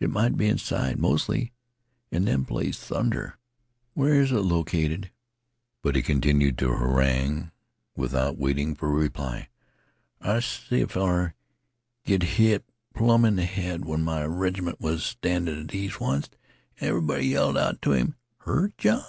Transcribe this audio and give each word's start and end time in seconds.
It 0.00 0.08
might 0.08 0.38
be 0.38 0.46
inside 0.46 0.98
mostly, 0.98 1.52
an' 2.10 2.24
them 2.24 2.46
plays 2.46 2.78
thunder. 2.78 3.36
Where 3.92 4.14
is 4.18 4.32
it 4.32 4.36
located?" 4.36 5.10
But 5.82 5.94
he 5.94 6.00
continued 6.00 6.58
his 6.58 6.70
harangue 6.70 7.50
without 7.94 8.38
waiting 8.38 8.74
for 8.74 8.88
a 8.88 8.92
reply. 8.92 9.50
"I 10.22 10.40
see 10.40 10.80
'a 10.80 10.86
feller 10.88 11.34
git 12.06 12.22
hit 12.40 12.64
plum 12.94 13.26
in 13.26 13.36
th' 13.36 13.40
head 13.44 13.84
when 13.84 14.02
my 14.02 14.24
reg'ment 14.24 14.80
was 14.80 15.00
a 15.00 15.04
standin' 15.04 15.58
at 15.64 15.74
ease 15.74 15.98
onct. 16.00 16.38
An' 16.80 16.88
everybody 16.88 17.26
yelled 17.26 17.58
out 17.58 17.82
to 17.82 17.92
'im: 17.94 18.14
Hurt, 18.38 18.78
John? 18.78 19.04